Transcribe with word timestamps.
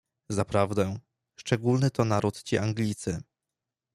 "Zaprawdę, 0.29 0.99
szczególny 1.35 1.91
to 1.91 2.05
naród 2.05 2.43
ci 2.43 2.57
Anglicy." 2.57 3.21